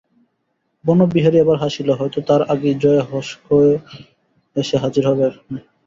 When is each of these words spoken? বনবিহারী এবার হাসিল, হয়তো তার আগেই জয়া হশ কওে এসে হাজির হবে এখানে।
বনবিহারী 0.85 1.37
এবার 1.39 1.57
হাসিল, 1.63 1.87
হয়তো 1.99 2.19
তার 2.27 2.41
আগেই 2.53 2.75
জয়া 2.83 3.03
হশ 3.09 3.27
কওে 3.45 3.71
এসে 4.55 4.75
হাজির 4.83 5.03
হবে 5.09 5.23
এখানে। 5.29 5.59